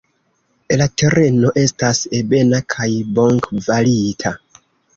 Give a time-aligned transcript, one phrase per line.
[0.81, 2.89] La tereno estas ebena kaj
[3.21, 4.37] bonkvalita.